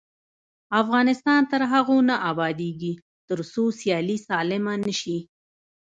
[0.81, 2.93] افغانستان تر هغو نه ابادیږي،
[3.27, 5.17] ترڅو سیالي سالمه نشي.